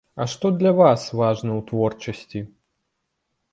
[0.23, 2.45] А што для вас важна ў творчасці?